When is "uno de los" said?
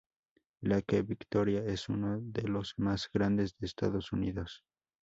1.87-2.73